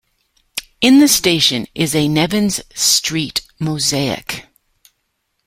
[0.81, 4.47] In the station is a "Nevins St." mosaic.